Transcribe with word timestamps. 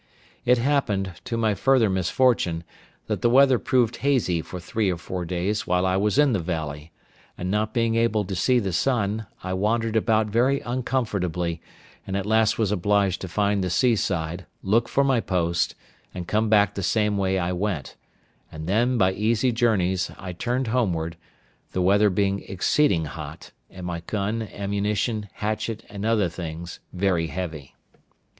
It 0.45 0.57
happened, 0.57 1.11
to 1.25 1.37
my 1.37 1.53
further 1.53 1.87
misfortune, 1.87 2.63
that 3.05 3.21
the 3.21 3.29
weather 3.29 3.59
proved 3.59 3.97
hazy 3.97 4.41
for 4.41 4.59
three 4.59 4.91
or 4.91 4.97
four 4.97 5.25
days 5.25 5.67
while 5.67 5.85
I 5.85 5.95
was 5.95 6.17
in 6.17 6.33
the 6.33 6.39
valley, 6.39 6.91
and 7.37 7.51
not 7.51 7.71
being 7.71 7.93
able 7.93 8.25
to 8.25 8.33
see 8.35 8.57
the 8.57 8.73
sun, 8.73 9.27
I 9.43 9.53
wandered 9.53 9.95
about 9.95 10.25
very 10.25 10.59
uncomfortably, 10.61 11.61
and 12.07 12.17
at 12.17 12.25
last 12.25 12.57
was 12.57 12.71
obliged 12.71 13.21
to 13.21 13.27
find 13.27 13.63
the 13.63 13.69
seaside, 13.69 14.47
look 14.63 14.89
for 14.89 15.03
my 15.03 15.19
post, 15.19 15.75
and 16.15 16.27
come 16.27 16.49
back 16.49 16.73
the 16.73 16.81
same 16.81 17.15
way 17.15 17.37
I 17.37 17.51
went: 17.51 17.95
and 18.51 18.65
then, 18.65 18.97
by 18.97 19.13
easy 19.13 19.51
journeys, 19.51 20.09
I 20.17 20.33
turned 20.33 20.69
homeward, 20.69 21.15
the 21.73 21.81
weather 21.83 22.09
being 22.09 22.39
exceeding 22.47 23.05
hot, 23.05 23.51
and 23.69 23.85
my 23.85 23.99
gun, 23.99 24.41
ammunition, 24.51 25.29
hatchet, 25.31 25.85
and 25.89 26.05
other 26.07 26.27
things 26.27 26.79
very 26.91 27.27
heavy. 27.27 27.75